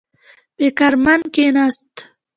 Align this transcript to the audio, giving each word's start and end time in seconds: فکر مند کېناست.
فکر 0.57 0.91
مند 1.03 1.23
کېناست. 1.35 1.93